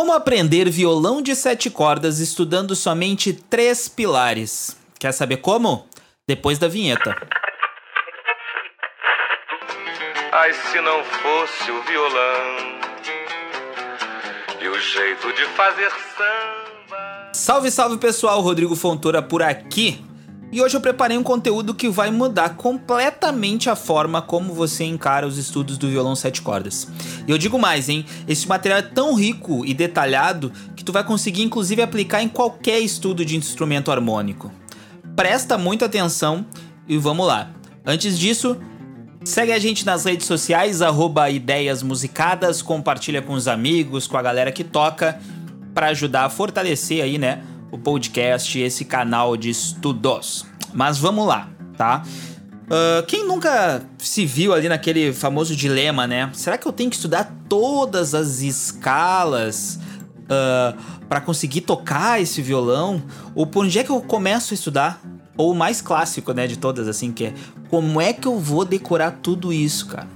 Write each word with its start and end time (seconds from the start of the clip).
Como 0.00 0.14
aprender 0.14 0.70
violão 0.70 1.20
de 1.20 1.36
sete 1.36 1.68
cordas 1.68 2.20
estudando 2.20 2.74
somente 2.74 3.34
três 3.34 3.86
pilares? 3.86 4.74
Quer 4.98 5.12
saber 5.12 5.36
como? 5.36 5.86
Depois 6.26 6.58
da 6.58 6.66
vinheta. 6.66 7.14
Ai, 10.32 10.54
se 10.54 10.80
não 10.80 11.04
fosse 11.04 11.70
o 11.70 11.82
violão 11.82 12.80
e 14.62 14.68
o 14.68 14.80
jeito 14.80 15.30
de 15.34 15.44
fazer 15.48 15.90
samba. 16.16 17.30
Salve, 17.34 17.70
salve 17.70 17.98
pessoal, 17.98 18.40
Rodrigo 18.40 18.74
Fontoura 18.74 19.20
por 19.20 19.42
aqui. 19.42 20.02
E 20.52 20.60
hoje 20.60 20.76
eu 20.76 20.80
preparei 20.80 21.16
um 21.16 21.22
conteúdo 21.22 21.74
que 21.74 21.88
vai 21.88 22.10
mudar 22.10 22.56
completamente 22.56 23.70
a 23.70 23.76
forma 23.76 24.20
como 24.20 24.52
você 24.52 24.82
encara 24.84 25.26
os 25.26 25.38
estudos 25.38 25.78
do 25.78 25.88
violão 25.88 26.16
sete 26.16 26.42
cordas. 26.42 26.88
E 27.26 27.30
eu 27.30 27.38
digo 27.38 27.56
mais, 27.56 27.88
hein? 27.88 28.04
Esse 28.26 28.48
material 28.48 28.80
é 28.80 28.82
tão 28.82 29.14
rico 29.14 29.64
e 29.64 29.72
detalhado 29.72 30.52
que 30.74 30.82
tu 30.82 30.92
vai 30.92 31.04
conseguir 31.04 31.42
inclusive 31.42 31.80
aplicar 31.82 32.20
em 32.22 32.28
qualquer 32.28 32.80
estudo 32.80 33.24
de 33.24 33.36
instrumento 33.36 33.92
harmônico. 33.92 34.50
Presta 35.14 35.56
muita 35.56 35.86
atenção 35.86 36.44
e 36.88 36.98
vamos 36.98 37.26
lá. 37.26 37.50
Antes 37.86 38.18
disso, 38.18 38.56
Segue 39.22 39.52
a 39.52 39.58
gente 39.58 39.84
nas 39.84 40.06
redes 40.06 40.26
sociais, 40.26 40.80
arroba 40.80 41.28
Ideias 41.28 41.82
Musicadas, 41.82 42.62
compartilha 42.62 43.20
com 43.20 43.34
os 43.34 43.46
amigos, 43.46 44.06
com 44.06 44.16
a 44.16 44.22
galera 44.22 44.50
que 44.50 44.64
toca, 44.64 45.20
para 45.74 45.88
ajudar 45.88 46.24
a 46.24 46.30
fortalecer 46.30 47.04
aí, 47.04 47.18
né, 47.18 47.42
o 47.70 47.78
podcast, 47.78 48.58
esse 48.58 48.84
canal 48.84 49.36
de 49.36 49.50
estudos. 49.50 50.46
Mas 50.72 50.98
vamos 50.98 51.26
lá, 51.26 51.48
tá? 51.76 52.02
Uh, 52.70 53.04
quem 53.06 53.26
nunca 53.26 53.82
se 53.98 54.24
viu 54.24 54.54
ali 54.54 54.68
naquele 54.68 55.12
famoso 55.12 55.56
dilema, 55.56 56.06
né? 56.06 56.30
Será 56.32 56.56
que 56.56 56.68
eu 56.68 56.72
tenho 56.72 56.88
que 56.88 56.94
estudar 56.94 57.34
todas 57.48 58.14
as 58.14 58.42
escalas 58.42 59.80
uh, 60.24 60.80
para 61.08 61.20
conseguir 61.20 61.62
tocar 61.62 62.20
esse 62.20 62.40
violão? 62.40 63.02
Ou 63.34 63.44
por 63.44 63.64
onde 63.64 63.76
é 63.76 63.82
que 63.82 63.90
eu 63.90 64.00
começo 64.00 64.52
a 64.52 64.56
estudar? 64.56 65.02
Ou 65.36 65.50
o 65.50 65.54
mais 65.54 65.80
clássico, 65.80 66.32
né, 66.32 66.46
de 66.46 66.58
todas, 66.58 66.86
assim, 66.86 67.10
que 67.10 67.26
é 67.26 67.34
como 67.68 68.00
é 68.00 68.12
que 68.12 68.28
eu 68.28 68.38
vou 68.38 68.64
decorar 68.64 69.18
tudo 69.22 69.52
isso, 69.52 69.86
cara? 69.86 70.06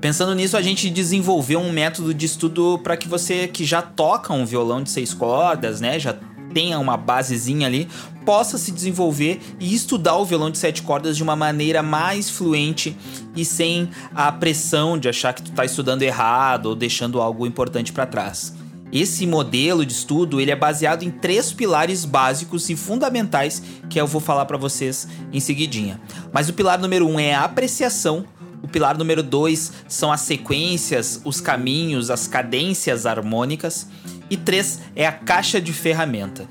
Pensando 0.00 0.34
nisso, 0.34 0.56
a 0.56 0.62
gente 0.62 0.88
desenvolveu 0.88 1.58
um 1.58 1.72
método 1.72 2.14
de 2.14 2.26
estudo 2.26 2.78
para 2.82 2.96
que 2.96 3.08
você 3.08 3.48
que 3.48 3.64
já 3.64 3.82
toca 3.82 4.32
um 4.32 4.46
violão 4.46 4.82
de 4.82 4.90
seis 4.90 5.12
cordas, 5.12 5.80
né, 5.80 5.98
já 5.98 6.14
tenha 6.54 6.78
uma 6.78 6.96
basezinha 6.96 7.66
ali, 7.66 7.88
possa 8.24 8.56
se 8.56 8.72
desenvolver 8.72 9.40
e 9.60 9.74
estudar 9.74 10.16
o 10.16 10.24
violão 10.24 10.50
de 10.50 10.56
sete 10.56 10.80
cordas 10.80 11.16
de 11.16 11.22
uma 11.22 11.36
maneira 11.36 11.82
mais 11.82 12.30
fluente 12.30 12.96
e 13.36 13.44
sem 13.44 13.90
a 14.14 14.32
pressão 14.32 14.96
de 14.96 15.08
achar 15.08 15.34
que 15.34 15.42
tu 15.42 15.50
tá 15.50 15.64
estudando 15.64 16.02
errado 16.02 16.66
ou 16.66 16.76
deixando 16.76 17.20
algo 17.20 17.46
importante 17.46 17.92
para 17.92 18.06
trás. 18.06 18.54
Esse 18.92 19.26
modelo 19.26 19.84
de 19.84 19.92
estudo 19.92 20.40
ele 20.40 20.52
é 20.52 20.56
baseado 20.56 21.02
em 21.02 21.10
três 21.10 21.52
pilares 21.52 22.04
básicos 22.04 22.70
e 22.70 22.76
fundamentais 22.76 23.60
que 23.90 24.00
eu 24.00 24.06
vou 24.06 24.20
falar 24.20 24.46
para 24.46 24.56
vocês 24.56 25.08
em 25.32 25.40
seguidinha. 25.40 26.00
Mas 26.32 26.48
o 26.48 26.52
pilar 26.52 26.78
número 26.78 27.06
um 27.08 27.18
é 27.18 27.34
a 27.34 27.42
apreciação, 27.42 28.24
o 28.62 28.68
pilar 28.68 28.96
número 28.96 29.22
dois 29.22 29.72
são 29.88 30.12
as 30.12 30.20
sequências, 30.20 31.20
os 31.24 31.40
caminhos, 31.40 32.08
as 32.08 32.28
cadências 32.28 33.04
harmônicas 33.04 33.88
e 34.30 34.36
três 34.36 34.80
é 34.94 35.06
a 35.06 35.12
caixa 35.12 35.60
de 35.60 35.72
ferramenta. 35.72 36.48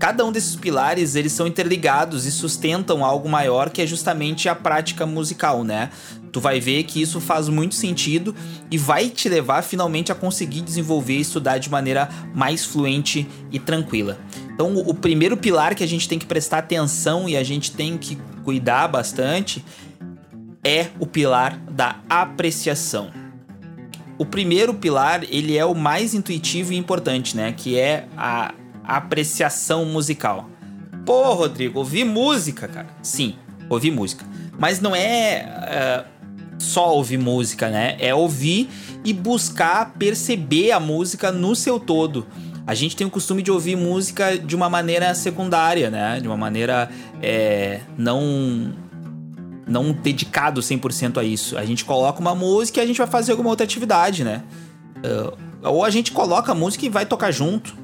Cada 0.00 0.24
um 0.24 0.32
desses 0.32 0.56
pilares, 0.56 1.14
eles 1.14 1.30
são 1.30 1.46
interligados 1.46 2.24
e 2.24 2.32
sustentam 2.32 3.04
algo 3.04 3.28
maior 3.28 3.68
que 3.68 3.82
é 3.82 3.86
justamente 3.86 4.48
a 4.48 4.54
prática 4.54 5.04
musical, 5.04 5.62
né? 5.62 5.90
Tu 6.32 6.40
vai 6.40 6.58
ver 6.58 6.84
que 6.84 7.02
isso 7.02 7.20
faz 7.20 7.50
muito 7.50 7.74
sentido 7.74 8.34
e 8.70 8.78
vai 8.78 9.10
te 9.10 9.28
levar 9.28 9.62
finalmente 9.62 10.10
a 10.10 10.14
conseguir 10.14 10.62
desenvolver 10.62 11.18
e 11.18 11.20
estudar 11.20 11.58
de 11.58 11.68
maneira 11.68 12.08
mais 12.34 12.64
fluente 12.64 13.28
e 13.52 13.58
tranquila. 13.58 14.18
Então, 14.54 14.74
o 14.74 14.94
primeiro 14.94 15.36
pilar 15.36 15.74
que 15.74 15.84
a 15.84 15.88
gente 15.88 16.08
tem 16.08 16.18
que 16.18 16.26
prestar 16.26 16.58
atenção 16.58 17.28
e 17.28 17.36
a 17.36 17.42
gente 17.42 17.72
tem 17.72 17.98
que 17.98 18.16
cuidar 18.42 18.88
bastante 18.88 19.62
é 20.64 20.86
o 20.98 21.06
pilar 21.06 21.58
da 21.70 21.96
apreciação 22.08 23.19
o 24.20 24.26
primeiro 24.26 24.74
pilar, 24.74 25.24
ele 25.30 25.56
é 25.56 25.64
o 25.64 25.74
mais 25.74 26.12
intuitivo 26.12 26.74
e 26.74 26.76
importante, 26.76 27.34
né? 27.34 27.54
Que 27.56 27.78
é 27.78 28.04
a 28.18 28.52
apreciação 28.84 29.86
musical. 29.86 30.50
Pô, 31.06 31.32
Rodrigo, 31.32 31.78
ouvir 31.78 32.04
música, 32.04 32.68
cara. 32.68 32.88
Sim, 33.02 33.36
ouvir 33.66 33.90
música. 33.90 34.26
Mas 34.58 34.78
não 34.78 34.94
é 34.94 36.04
uh, 36.06 36.58
só 36.58 36.94
ouvir 36.94 37.16
música, 37.16 37.70
né? 37.70 37.96
É 37.98 38.14
ouvir 38.14 38.68
e 39.02 39.14
buscar 39.14 39.94
perceber 39.94 40.72
a 40.72 40.78
música 40.78 41.32
no 41.32 41.56
seu 41.56 41.80
todo. 41.80 42.26
A 42.66 42.74
gente 42.74 42.94
tem 42.94 43.06
o 43.06 43.10
costume 43.10 43.42
de 43.42 43.50
ouvir 43.50 43.74
música 43.74 44.36
de 44.36 44.54
uma 44.54 44.68
maneira 44.68 45.14
secundária, 45.14 45.88
né? 45.88 46.20
De 46.20 46.28
uma 46.28 46.36
maneira 46.36 46.90
é, 47.22 47.80
não 47.96 48.70
não 49.70 49.92
dedicado 49.92 50.60
100% 50.60 51.18
a 51.18 51.24
isso. 51.24 51.56
A 51.56 51.64
gente 51.64 51.84
coloca 51.84 52.20
uma 52.20 52.34
música 52.34 52.80
e 52.80 52.82
a 52.82 52.86
gente 52.86 52.98
vai 52.98 53.06
fazer 53.06 53.30
alguma 53.30 53.48
outra 53.48 53.64
atividade, 53.64 54.24
né? 54.24 54.42
Uh, 54.98 55.38
ou 55.62 55.84
a 55.84 55.90
gente 55.90 56.10
coloca 56.10 56.50
a 56.50 56.54
música 56.54 56.84
e 56.84 56.88
vai 56.88 57.06
tocar 57.06 57.30
junto, 57.30 57.74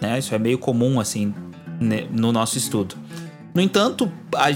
né? 0.00 0.18
Isso 0.18 0.34
é 0.34 0.38
meio 0.38 0.58
comum, 0.58 1.00
assim, 1.00 1.34
né, 1.80 2.06
no 2.10 2.30
nosso 2.30 2.56
estudo. 2.56 2.94
No 3.52 3.60
entanto, 3.60 4.10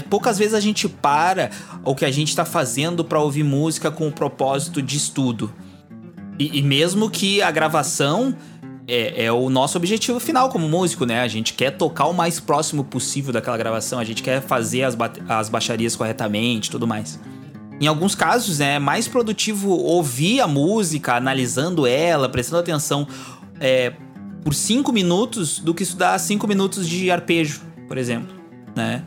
poucas 0.09 0.37
vezes 0.37 0.53
a 0.53 0.59
gente 0.61 0.87
para 0.87 1.49
o 1.83 1.93
que 1.93 2.05
a 2.05 2.11
gente 2.11 2.29
está 2.29 2.45
fazendo 2.45 3.03
para 3.03 3.19
ouvir 3.19 3.43
música 3.43 3.91
com 3.91 4.07
o 4.07 4.11
propósito 4.11 4.81
de 4.81 4.95
estudo. 4.95 5.53
E, 6.39 6.59
e 6.59 6.61
mesmo 6.61 7.09
que 7.09 7.41
a 7.41 7.51
gravação 7.51 8.35
é, 8.87 9.25
é, 9.25 9.31
o 9.31 9.49
nosso 9.49 9.77
objetivo 9.77 10.19
final 10.19 10.49
como 10.49 10.67
músico, 10.67 11.05
né? 11.05 11.21
A 11.21 11.27
gente 11.27 11.53
quer 11.53 11.71
tocar 11.71 12.05
o 12.05 12.13
mais 12.13 12.39
próximo 12.39 12.83
possível 12.83 13.31
daquela 13.31 13.57
gravação, 13.57 13.99
a 13.99 14.03
gente 14.03 14.21
quer 14.21 14.41
fazer 14.41 14.83
as, 14.83 14.95
ba 14.95 15.11
as 15.27 15.49
baixarias 15.49 15.95
corretamente 15.95 16.69
tudo 16.69 16.85
mais. 16.85 17.19
Em 17.79 17.87
alguns 17.87 18.15
casos, 18.15 18.59
né, 18.59 18.75
é 18.75 18.79
mais 18.79 19.07
produtivo 19.07 19.69
ouvir 19.69 20.39
a 20.39 20.47
música, 20.47 21.15
analisando 21.15 21.87
ela, 21.87 22.29
prestando 22.29 22.61
atenção 22.61 23.07
é, 23.59 23.93
por 24.43 24.53
cinco 24.53 24.91
minutos 24.91 25.59
do 25.59 25.73
que 25.73 25.83
estudar 25.83 26.17
cinco 26.19 26.47
minutos 26.47 26.87
de 26.87 27.09
arpejo, 27.09 27.61
por 27.87 27.97
exemplo, 27.97 28.33
né? 28.75 29.03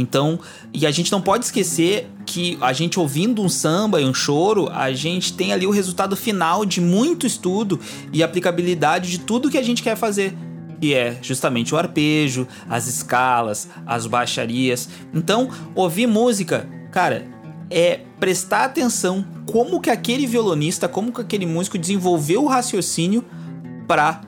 Então, 0.00 0.40
e 0.72 0.86
a 0.86 0.90
gente 0.90 1.12
não 1.12 1.20
pode 1.20 1.44
esquecer 1.44 2.08
que 2.24 2.56
a 2.60 2.72
gente 2.72 2.98
ouvindo 2.98 3.42
um 3.42 3.48
samba 3.48 4.00
e 4.00 4.04
um 4.04 4.14
choro, 4.14 4.68
a 4.72 4.92
gente 4.92 5.34
tem 5.34 5.52
ali 5.52 5.66
o 5.66 5.70
resultado 5.70 6.16
final 6.16 6.64
de 6.64 6.80
muito 6.80 7.26
estudo 7.26 7.78
e 8.12 8.22
aplicabilidade 8.22 9.10
de 9.10 9.20
tudo 9.20 9.50
que 9.50 9.58
a 9.58 9.62
gente 9.62 9.82
quer 9.82 9.96
fazer. 9.96 10.34
Que 10.80 10.94
é 10.94 11.18
justamente 11.20 11.74
o 11.74 11.78
arpejo, 11.78 12.48
as 12.66 12.86
escalas, 12.86 13.68
as 13.86 14.06
baixarias. 14.06 14.88
Então, 15.12 15.50
ouvir 15.74 16.06
música, 16.06 16.66
cara, 16.90 17.26
é 17.68 18.00
prestar 18.18 18.64
atenção 18.64 19.22
como 19.44 19.80
que 19.80 19.90
aquele 19.90 20.26
violonista, 20.26 20.88
como 20.88 21.12
que 21.12 21.20
aquele 21.20 21.44
músico 21.44 21.76
desenvolveu 21.76 22.44
o 22.44 22.48
raciocínio 22.48 23.22
para 23.86 24.22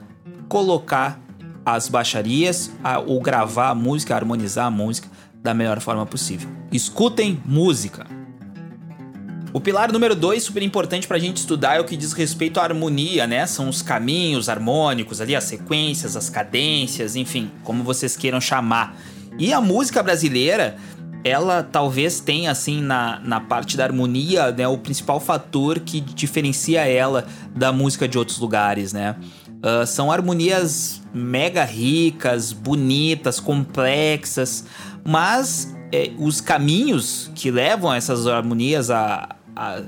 colocar 0.48 1.18
as 1.64 1.88
baixarias, 1.88 2.70
a, 2.84 2.98
ou 2.98 3.20
gravar 3.20 3.70
a 3.70 3.74
música, 3.74 4.14
harmonizar 4.14 4.66
a 4.66 4.70
música 4.70 5.08
da 5.42 5.52
melhor 5.52 5.80
forma 5.80 6.06
possível. 6.06 6.48
Escutem 6.70 7.42
música. 7.44 8.06
O 9.52 9.60
pilar 9.60 9.92
número 9.92 10.14
2, 10.14 10.42
super 10.42 10.62
importante 10.62 11.06
para 11.06 11.18
a 11.18 11.20
gente 11.20 11.36
estudar, 11.36 11.76
é 11.76 11.80
o 11.80 11.84
que 11.84 11.94
diz 11.94 12.14
respeito 12.14 12.58
à 12.58 12.62
harmonia, 12.62 13.26
né? 13.26 13.46
São 13.46 13.68
os 13.68 13.82
caminhos 13.82 14.48
harmônicos 14.48 15.20
ali, 15.20 15.36
as 15.36 15.44
sequências, 15.44 16.16
as 16.16 16.30
cadências, 16.30 17.16
enfim, 17.16 17.50
como 17.62 17.82
vocês 17.84 18.16
queiram 18.16 18.40
chamar. 18.40 18.96
E 19.38 19.52
a 19.52 19.60
música 19.60 20.02
brasileira, 20.02 20.76
ela 21.22 21.62
talvez 21.62 22.18
tenha, 22.18 22.50
assim, 22.50 22.80
na, 22.80 23.20
na 23.20 23.40
parte 23.40 23.76
da 23.76 23.84
harmonia, 23.84 24.50
né, 24.52 24.66
o 24.66 24.78
principal 24.78 25.20
fator 25.20 25.80
que 25.80 26.00
diferencia 26.00 26.86
ela 26.88 27.26
da 27.54 27.70
música 27.72 28.08
de 28.08 28.16
outros 28.16 28.38
lugares, 28.38 28.94
né? 28.94 29.16
Uh, 29.62 29.86
são 29.86 30.10
harmonias 30.10 31.00
mega 31.14 31.62
ricas, 31.62 32.52
bonitas, 32.52 33.38
complexas, 33.38 34.64
mas 35.04 35.74
é, 35.92 36.10
os 36.18 36.40
caminhos 36.40 37.30
que 37.34 37.50
levam 37.50 37.92
essas 37.92 38.26
harmonias 38.26 38.90
a, 38.90 39.36
a, 39.54 39.82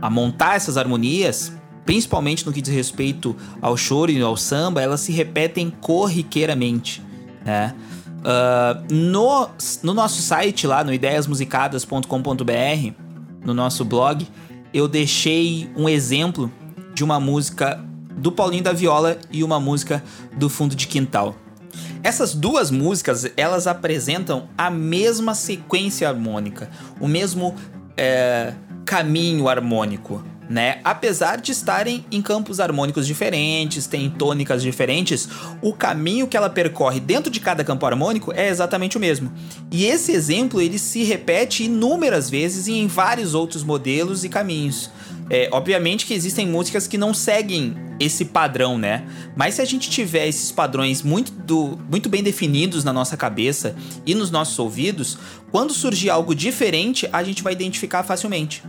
a, 0.00 0.10
montar 0.10 0.56
essas 0.56 0.76
harmonias, 0.76 1.52
principalmente 1.84 2.46
no 2.46 2.52
que 2.52 2.62
diz 2.62 2.72
respeito 2.72 3.36
ao 3.60 3.76
choro 3.76 4.10
e 4.10 4.20
ao 4.20 4.36
samba, 4.36 4.80
elas 4.80 5.00
se 5.00 5.12
repetem 5.12 5.70
corriqueiramente. 5.70 7.02
Né? 7.44 7.74
Uh, 8.20 8.94
no, 8.94 9.48
no 9.82 9.94
nosso 9.94 10.22
site 10.22 10.66
lá 10.66 10.84
no 10.84 10.92
ideiasmusicadas.com.br, 10.92 12.92
no 13.44 13.54
nosso 13.54 13.84
blog, 13.84 14.26
eu 14.72 14.86
deixei 14.86 15.70
um 15.76 15.88
exemplo 15.88 16.52
de 16.94 17.02
uma 17.02 17.18
música 17.18 17.82
do 18.16 18.30
Paulinho 18.30 18.62
da 18.62 18.72
Viola 18.72 19.18
e 19.30 19.42
uma 19.42 19.58
música 19.58 20.04
do 20.36 20.50
Fundo 20.50 20.76
de 20.76 20.86
Quintal. 20.86 21.34
Essas 22.02 22.34
duas 22.34 22.70
músicas, 22.70 23.30
elas 23.36 23.66
apresentam 23.66 24.48
a 24.56 24.70
mesma 24.70 25.34
sequência 25.34 26.08
harmônica, 26.08 26.70
o 26.98 27.06
mesmo 27.06 27.54
é, 27.96 28.54
caminho 28.86 29.48
harmônico, 29.48 30.24
né? 30.48 30.80
Apesar 30.82 31.40
de 31.40 31.52
estarem 31.52 32.04
em 32.10 32.20
campos 32.20 32.58
harmônicos 32.58 33.06
diferentes, 33.06 33.86
tem 33.86 34.10
tônicas 34.10 34.62
diferentes, 34.62 35.28
o 35.62 35.72
caminho 35.72 36.26
que 36.26 36.36
ela 36.36 36.50
percorre 36.50 36.98
dentro 36.98 37.30
de 37.30 37.38
cada 37.38 37.62
campo 37.62 37.86
harmônico 37.86 38.32
é 38.32 38.48
exatamente 38.48 38.96
o 38.96 39.00
mesmo. 39.00 39.30
E 39.70 39.84
esse 39.84 40.10
exemplo 40.10 40.60
ele 40.60 40.76
se 40.76 41.04
repete 41.04 41.64
inúmeras 41.64 42.28
vezes 42.28 42.66
em 42.66 42.88
vários 42.88 43.32
outros 43.32 43.62
modelos 43.62 44.24
e 44.24 44.28
caminhos. 44.28 44.90
É, 45.30 45.48
obviamente 45.52 46.04
que 46.04 46.12
existem 46.12 46.46
músicas 46.46 46.88
que 46.88 46.98
não 46.98 47.14
seguem 47.14 47.76
esse 48.00 48.24
padrão, 48.24 48.76
né? 48.76 49.06
Mas 49.36 49.54
se 49.54 49.62
a 49.62 49.64
gente 49.64 49.88
tiver 49.88 50.26
esses 50.26 50.50
padrões 50.50 51.02
muito, 51.02 51.30
do, 51.30 51.78
muito 51.88 52.08
bem 52.08 52.20
definidos 52.20 52.82
na 52.82 52.92
nossa 52.92 53.16
cabeça 53.16 53.76
e 54.04 54.12
nos 54.12 54.30
nossos 54.30 54.58
ouvidos, 54.58 55.16
quando 55.52 55.72
surgir 55.72 56.10
algo 56.10 56.34
diferente, 56.34 57.08
a 57.12 57.22
gente 57.22 57.44
vai 57.44 57.52
identificar 57.52 58.02
facilmente. 58.02 58.62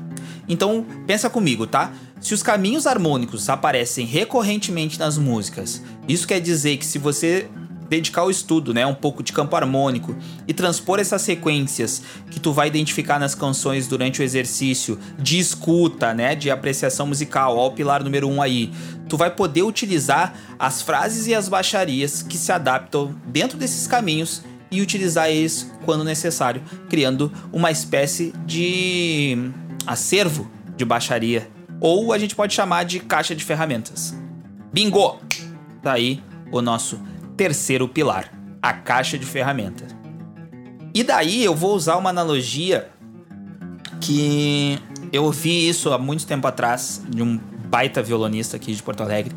Então, 0.48 0.86
pensa 1.08 1.30
comigo, 1.30 1.66
tá? 1.66 1.92
Se 2.20 2.36
os 2.36 2.44
caminhos 2.44 2.86
harmônicos 2.86 3.50
aparecem 3.50 4.06
recorrentemente 4.06 5.00
nas 5.00 5.18
músicas, 5.18 5.82
isso 6.08 6.28
quer 6.28 6.40
dizer 6.40 6.78
que 6.78 6.86
se 6.86 7.00
você 7.00 7.50
dedicar 7.92 8.24
o 8.24 8.32
estudo, 8.32 8.74
né, 8.74 8.86
um 8.86 8.96
pouco 8.96 9.22
de 9.22 9.34
campo 9.34 9.54
harmônico 9.54 10.16
e 10.48 10.54
transpor 10.54 10.98
essas 10.98 11.22
sequências 11.24 12.02
que 12.30 12.40
tu 12.40 12.54
vai 12.54 12.70
identificar 12.70 13.20
nas 13.20 13.36
canções 13.36 13.86
durante 13.86 14.22
o 14.22 14.24
exercício 14.24 14.98
de 15.20 15.38
escuta, 15.38 16.14
né, 16.14 16.34
de 16.34 16.50
apreciação 16.50 17.06
musical, 17.06 17.58
ó, 17.58 17.68
o 17.68 17.72
pilar 17.72 18.02
número 18.02 18.30
um 18.30 18.42
aí, 18.42 18.72
tu 19.10 19.18
vai 19.18 19.30
poder 19.30 19.64
utilizar 19.64 20.34
as 20.58 20.82
frases 20.82 21.28
e 21.28 21.36
as 21.36 21.50
baixarias 21.50 22.24
que 22.24 22.38
se 22.38 22.54
adaptam 22.54 23.14
dentro 23.28 23.58
desses 23.58 23.86
caminhos 23.88 24.42
e 24.72 24.80
utilizar 24.80 25.30
eles 25.30 25.70
quando 25.84 26.06
necessário, 26.06 26.64
criando 26.90 27.30
uma 27.52 27.72
espécie 27.72 28.34
de 28.46 29.52
acervo 29.86 30.50
de 30.78 30.86
baixaria, 30.86 31.50
ou 31.82 32.14
a 32.14 32.18
gente 32.18 32.38
pode 32.38 32.54
chamar 32.54 32.86
de 32.86 33.02
caixa 33.02 33.36
de 33.36 33.44
ferramentas. 33.44 34.16
Bingo! 34.72 35.20
Tá 35.84 35.92
aí 35.92 36.24
o 36.52 36.62
nosso 36.62 36.98
terceiro 37.42 37.88
pilar, 37.88 38.32
a 38.62 38.72
caixa 38.72 39.18
de 39.18 39.26
ferramentas. 39.26 39.96
E 40.94 41.02
daí 41.02 41.44
eu 41.44 41.56
vou 41.56 41.74
usar 41.74 41.98
uma 41.98 42.12
analogia 42.12 42.88
que 44.00 44.78
eu 45.12 45.32
vi 45.32 45.68
isso 45.68 45.92
há 45.92 45.98
muito 45.98 46.28
tempo 46.28 46.46
atrás 46.46 47.02
de 47.10 47.24
um 47.24 47.40
baita 47.66 48.04
violonista 48.04 48.58
aqui 48.58 48.76
de 48.76 48.84
Porto 48.84 49.02
Alegre, 49.02 49.34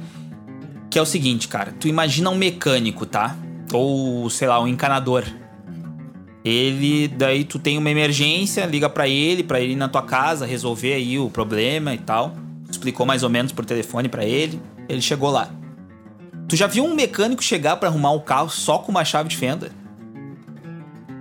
que 0.90 0.98
é 0.98 1.02
o 1.02 1.06
seguinte, 1.06 1.48
cara, 1.48 1.72
tu 1.80 1.88
imagina 1.88 2.28
um 2.28 2.34
mecânico, 2.34 3.06
tá? 3.06 3.34
Ou, 3.72 4.28
sei 4.28 4.48
lá, 4.48 4.60
um 4.60 4.68
encanador 4.68 5.24
ele, 6.44 7.08
daí 7.08 7.42
tu 7.42 7.58
tem 7.58 7.78
uma 7.78 7.90
emergência, 7.90 8.66
liga 8.66 8.90
para 8.90 9.08
ele, 9.08 9.42
para 9.42 9.62
ele 9.62 9.72
ir 9.72 9.76
na 9.76 9.88
tua 9.88 10.02
casa 10.02 10.44
resolver 10.44 10.92
aí 10.92 11.18
o 11.18 11.30
problema 11.30 11.94
e 11.94 11.98
tal. 11.98 12.36
Explicou 12.70 13.06
mais 13.06 13.22
ou 13.22 13.30
menos 13.30 13.50
por 13.50 13.64
telefone 13.64 14.10
para 14.10 14.26
ele, 14.26 14.60
ele 14.90 15.00
chegou 15.00 15.30
lá. 15.30 15.63
Tu 16.48 16.56
já 16.56 16.66
viu 16.66 16.84
um 16.84 16.94
mecânico 16.94 17.42
chegar 17.42 17.76
para 17.76 17.88
arrumar 17.88 18.12
o 18.12 18.20
carro 18.20 18.50
só 18.50 18.78
com 18.78 18.90
uma 18.90 19.04
chave 19.04 19.28
de 19.28 19.36
fenda? 19.36 19.70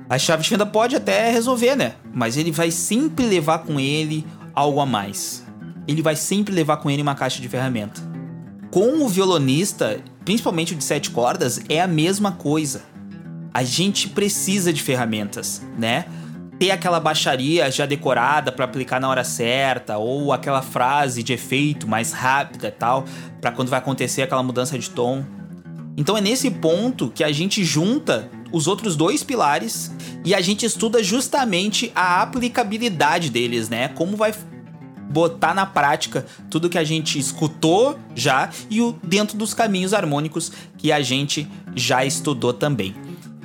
A 0.09 0.19
chave 0.19 0.43
de 0.43 0.49
fenda 0.49 0.65
pode 0.65 0.95
até 0.95 1.31
resolver, 1.31 1.75
né? 1.75 1.95
Mas 2.13 2.37
ele 2.37 2.51
vai 2.51 2.69
sempre 2.71 3.25
levar 3.25 3.59
com 3.59 3.79
ele 3.79 4.25
algo 4.53 4.79
a 4.79 4.85
mais. 4.85 5.45
Ele 5.87 6.01
vai 6.01 6.15
sempre 6.15 6.53
levar 6.53 6.77
com 6.77 6.89
ele 6.89 7.01
uma 7.01 7.15
caixa 7.15 7.41
de 7.41 7.49
ferramenta. 7.49 8.01
Com 8.69 9.03
o 9.03 9.07
violonista, 9.07 10.01
principalmente 10.25 10.73
o 10.73 10.77
de 10.77 10.83
sete 10.83 11.09
cordas, 11.09 11.61
é 11.69 11.81
a 11.81 11.87
mesma 11.87 12.31
coisa 12.33 12.93
a 13.53 13.63
gente 13.63 14.09
precisa 14.09 14.73
de 14.73 14.81
ferramentas, 14.81 15.61
né? 15.77 16.05
Ter 16.63 16.71
aquela 16.71 16.97
baixaria 16.97 17.69
já 17.69 17.85
decorada 17.85 18.49
para 18.49 18.63
aplicar 18.63 18.97
na 18.97 19.09
hora 19.09 19.25
certa, 19.25 19.97
ou 19.97 20.31
aquela 20.31 20.61
frase 20.61 21.21
de 21.21 21.33
efeito 21.33 21.85
mais 21.85 22.13
rápida 22.13 22.69
e 22.69 22.71
tal, 22.71 23.03
para 23.41 23.51
quando 23.51 23.67
vai 23.67 23.79
acontecer 23.79 24.21
aquela 24.21 24.41
mudança 24.41 24.79
de 24.79 24.89
tom. 24.89 25.25
Então 25.97 26.15
é 26.15 26.21
nesse 26.21 26.49
ponto 26.49 27.11
que 27.13 27.21
a 27.21 27.33
gente 27.33 27.65
junta 27.65 28.29
os 28.49 28.65
outros 28.65 28.95
dois 28.95 29.25
pilares 29.25 29.91
e 30.23 30.33
a 30.33 30.39
gente 30.39 30.65
estuda 30.65 31.03
justamente 31.03 31.91
a 31.93 32.21
aplicabilidade 32.21 33.29
deles, 33.29 33.67
né? 33.67 33.89
Como 33.89 34.15
vai 34.15 34.33
botar 35.09 35.53
na 35.53 35.65
prática 35.65 36.25
tudo 36.49 36.69
que 36.69 36.77
a 36.77 36.83
gente 36.85 37.19
escutou 37.19 37.99
já 38.15 38.49
e 38.69 38.79
o 38.79 38.97
dentro 39.03 39.37
dos 39.37 39.53
caminhos 39.53 39.93
harmônicos 39.93 40.49
que 40.77 40.93
a 40.93 41.01
gente 41.01 41.45
já 41.75 42.05
estudou 42.05 42.53
também 42.53 42.95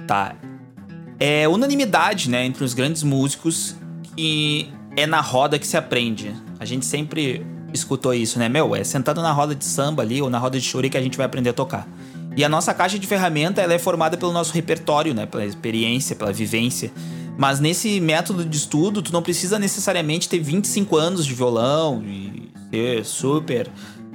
tá? 0.09 0.35
É 1.19 1.49
unanimidade, 1.49 2.31
né, 2.31 2.45
entre 2.45 2.63
os 2.63 2.75
grandes 2.75 3.03
músicos 3.03 3.75
que 4.17 4.71
é 4.97 5.07
na 5.07 5.21
roda 5.21 5.59
que 5.59 5.67
se 5.67 5.77
aprende. 5.77 6.35
A 6.59 6.65
gente 6.65 6.87
sempre 6.87 7.45
escutou 7.73 8.15
isso, 8.15 8.39
né? 8.39 8.49
Meu, 8.49 8.75
é 8.75 8.83
sentado 8.83 9.23
na 9.23 9.33
roda 9.33 9.55
de 9.55 9.65
samba 9.65 10.03
ali 10.03 10.21
ou 10.21 10.31
na 10.31 10.39
roda 10.39 10.59
de 10.59 10.65
chore 10.65 10.91
que 10.91 10.97
a 10.97 11.03
gente 11.03 11.17
vai 11.17 11.27
aprender 11.27 11.51
a 11.51 11.53
tocar. 11.53 11.87
E 12.37 12.45
a 12.45 12.49
nossa 12.49 12.73
caixa 12.73 12.99
de 12.99 13.07
ferramenta 13.07 13.61
ela 13.61 13.75
é 13.75 13.79
formada 13.79 14.17
pelo 14.17 14.33
nosso 14.33 14.53
repertório, 14.53 15.13
né? 15.15 15.27
Pela 15.27 15.45
experiência, 15.45 16.15
pela 16.15 16.33
vivência. 16.33 16.93
Mas 17.37 17.61
nesse 17.61 18.01
método 18.01 18.45
de 18.45 18.57
estudo, 18.57 19.03
tu 19.03 19.13
não 19.13 19.23
precisa 19.23 19.59
necessariamente 19.59 20.29
ter 20.29 20.41
25 20.41 20.97
anos 20.97 21.25
de 21.25 21.35
violão 21.35 22.03
e 22.05 22.49
ser 22.71 23.05
super 23.05 23.71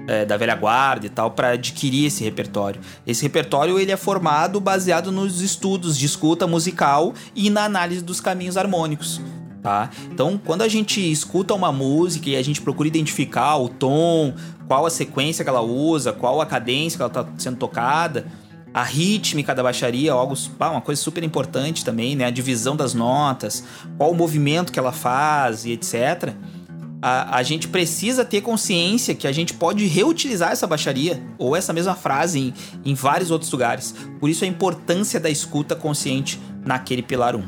é, 0.08 0.26
da 0.26 0.38
velha 0.38 0.56
guarda 0.56 1.06
e 1.06 1.10
tal 1.10 1.32
para 1.32 1.52
adquirir 1.52 2.06
esse 2.08 2.24
repertório. 2.24 2.82
Esse 3.06 3.24
repertório 3.24 3.80
ele 3.80 3.92
é 3.92 3.98
formado 3.98 4.60
baseado 4.60 5.12
nos 5.12 5.42
estudos 5.42 5.98
de 5.98 6.06
escuta 6.06 6.48
musical 6.48 7.14
e 7.36 7.50
na 7.50 7.66
análise 7.66 8.02
dos 8.02 8.20
caminhos 8.20 8.58
harmônicos. 8.58 9.22
Tá? 9.62 9.90
Então, 10.12 10.40
quando 10.44 10.62
a 10.62 10.68
gente 10.68 11.00
escuta 11.10 11.54
uma 11.54 11.72
música 11.72 12.30
e 12.30 12.36
a 12.36 12.42
gente 12.42 12.62
procura 12.62 12.88
identificar 12.88 13.56
o 13.58 13.70
tom, 13.70 14.34
qual 14.68 14.86
a 14.86 14.90
sequência 14.90 15.44
que 15.44 15.50
ela 15.50 15.62
usa, 15.62 16.12
qual 16.12 16.42
a 16.42 16.46
cadência 16.46 16.98
que 16.98 17.02
ela 17.02 17.10
está 17.10 17.26
sendo 17.38 17.56
tocada, 17.56 18.26
a 18.74 18.84
rítmica 18.84 19.56
da 19.56 19.64
baixaria, 19.64 20.12
algo, 20.12 20.36
uma 20.60 20.82
coisa 20.82 21.02
super 21.02 21.24
importante 21.24 21.86
também, 21.86 22.14
né? 22.14 22.26
A 22.26 22.30
divisão 22.32 22.76
das 22.76 22.94
notas, 22.94 23.64
qual 23.98 24.12
o 24.12 24.16
movimento 24.16 24.72
que 24.72 24.80
ela 24.80 24.92
faz 24.92 25.64
e 25.64 25.72
etc 25.72 26.34
a, 27.06 27.36
a 27.36 27.44
gente 27.44 27.68
precisa 27.68 28.24
ter 28.24 28.40
consciência 28.40 29.14
que 29.14 29.28
a 29.28 29.32
gente 29.34 29.54
pode 29.54 29.86
reutilizar 29.86 30.54
essa 30.54 30.66
baixaria 30.66 31.22
ou 31.38 31.54
essa 31.54 31.74
mesma 31.74 31.96
frase 31.96 32.40
em, 32.40 32.54
em 32.86 32.94
vários 32.94 33.30
outros 33.30 33.52
lugares. 33.52 33.94
Por 34.22 34.30
isso 34.30 34.46
a 34.46 34.48
importância 34.48 35.20
da 35.20 35.30
escuta 35.30 35.76
consciente 35.76 36.40
naquele 36.66 37.02
pilar 37.02 37.36
1. 37.36 37.44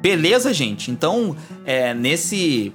Beleza, 0.00 0.54
gente? 0.54 0.92
Então, 0.92 1.36
é, 1.64 1.92
nesse 1.92 2.72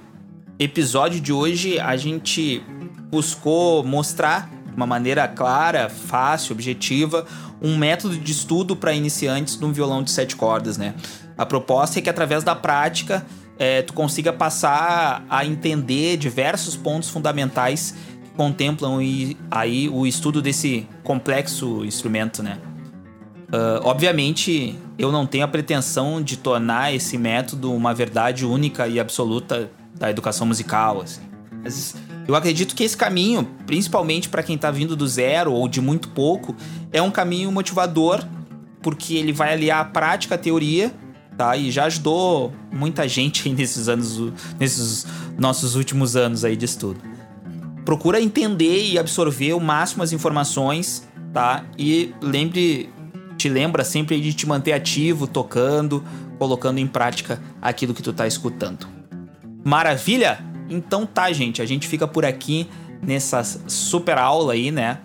episódio 0.58 1.18
de 1.18 1.32
hoje, 1.32 1.80
a 1.80 1.96
gente 1.96 2.62
buscou 3.10 3.82
mostrar 3.82 4.50
de 4.66 4.76
uma 4.76 4.86
maneira 4.86 5.26
clara, 5.26 5.88
fácil, 5.88 6.52
objetiva, 6.52 7.24
um 7.62 7.78
método 7.78 8.18
de 8.18 8.30
estudo 8.30 8.76
para 8.76 8.92
iniciantes 8.92 9.58
no 9.58 9.72
violão 9.72 10.02
de 10.02 10.10
sete 10.10 10.36
cordas, 10.36 10.76
né? 10.76 10.94
A 11.38 11.46
proposta 11.46 11.98
é 11.98 12.02
que 12.02 12.10
através 12.10 12.44
da 12.44 12.54
prática 12.54 13.24
é, 13.62 13.80
tu 13.80 13.92
consiga 13.92 14.32
passar 14.32 15.24
a 15.30 15.46
entender 15.46 16.16
diversos 16.16 16.74
pontos 16.74 17.08
fundamentais 17.08 17.94
que 18.24 18.30
contemplam 18.30 18.98
aí 19.48 19.88
o 19.88 20.04
estudo 20.04 20.42
desse 20.42 20.84
complexo 21.04 21.84
instrumento, 21.84 22.42
né? 22.42 22.58
Uh, 23.52 23.78
obviamente, 23.84 24.76
eu 24.98 25.12
não 25.12 25.24
tenho 25.24 25.44
a 25.44 25.48
pretensão 25.48 26.20
de 26.20 26.38
tornar 26.38 26.92
esse 26.92 27.16
método 27.16 27.72
uma 27.72 27.94
verdade 27.94 28.44
única 28.44 28.88
e 28.88 28.98
absoluta 28.98 29.70
da 29.94 30.10
educação 30.10 30.44
musical, 30.44 31.00
assim. 31.00 31.22
Mas 31.62 31.94
eu 32.26 32.34
acredito 32.34 32.74
que 32.74 32.82
esse 32.82 32.96
caminho, 32.96 33.48
principalmente 33.64 34.28
para 34.28 34.42
quem 34.42 34.56
está 34.56 34.72
vindo 34.72 34.96
do 34.96 35.06
zero 35.06 35.52
ou 35.52 35.68
de 35.68 35.80
muito 35.80 36.08
pouco, 36.08 36.56
é 36.92 37.00
um 37.00 37.12
caminho 37.12 37.52
motivador, 37.52 38.24
porque 38.82 39.14
ele 39.14 39.32
vai 39.32 39.52
aliar 39.52 39.82
a 39.82 39.84
prática 39.84 40.34
à 40.34 40.38
teoria 40.38 40.92
tá? 41.36 41.56
E 41.56 41.70
já 41.70 41.84
ajudou 41.84 42.52
muita 42.72 43.08
gente 43.08 43.48
nesses 43.50 43.88
anos, 43.88 44.32
nesses 44.58 45.06
nossos 45.38 45.74
últimos 45.74 46.16
anos 46.16 46.44
aí 46.44 46.56
de 46.56 46.64
estudo. 46.64 47.00
Procura 47.84 48.20
entender 48.20 48.90
e 48.90 48.98
absorver 48.98 49.52
o 49.54 49.60
máximo 49.60 50.02
as 50.02 50.12
informações, 50.12 51.06
tá? 51.32 51.64
E 51.76 52.14
lembre, 52.20 52.90
te 53.36 53.48
lembra 53.48 53.84
sempre 53.84 54.20
de 54.20 54.32
te 54.32 54.46
manter 54.46 54.72
ativo, 54.72 55.26
tocando, 55.26 56.04
colocando 56.38 56.78
em 56.78 56.86
prática 56.86 57.40
aquilo 57.60 57.92
que 57.92 58.02
tu 58.02 58.12
tá 58.12 58.26
escutando. 58.26 58.86
Maravilha? 59.64 60.44
Então 60.68 61.04
tá, 61.04 61.32
gente, 61.32 61.60
a 61.60 61.66
gente 61.66 61.88
fica 61.88 62.06
por 62.06 62.24
aqui 62.24 62.68
nessa 63.02 63.42
super 63.66 64.16
aula 64.16 64.52
aí, 64.52 64.70
né? 64.70 64.98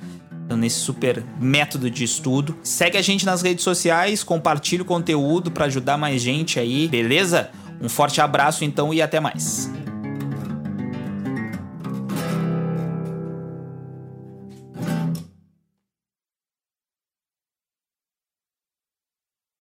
Nesse 0.56 0.80
super 0.80 1.24
método 1.39 1.89
de 1.89 2.04
estudo. 2.04 2.56
Segue 2.63 2.98
a 2.98 3.01
gente 3.01 3.25
nas 3.25 3.42
redes 3.42 3.63
sociais, 3.63 4.24
compartilha 4.24 4.84
o 4.84 4.86
conteúdo 4.86 5.51
para 5.51 5.66
ajudar 5.66 5.98
mais 5.98 6.22
gente 6.22 6.60
aí, 6.60 6.88
beleza? 6.88 7.50
Um 7.82 7.89
forte 7.89 8.22
abraço 8.22 8.63
então 8.63 8.94
e 8.94 9.01
até 9.01 9.20
mais. 9.20 9.72